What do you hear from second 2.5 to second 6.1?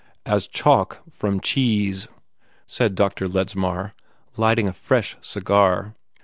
said Dr. Ledsmar, lighting a fresh cigar.